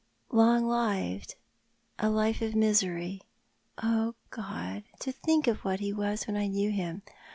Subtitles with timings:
[0.31, 1.35] "Loug lived,
[1.99, 3.21] a life of misery!
[3.83, 4.81] Oh, God!
[4.99, 7.03] to think of what be was when I knew him!